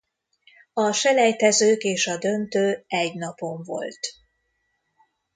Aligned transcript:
A 0.73 0.91
selejtezők 0.91 1.81
és 1.81 2.07
a 2.07 2.17
döntő 2.17 2.83
egy 2.87 3.13
napon 3.13 3.63
volt. 3.63 3.99